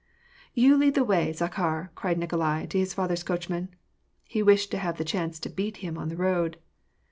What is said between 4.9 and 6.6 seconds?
the chance to" beat" him on the road.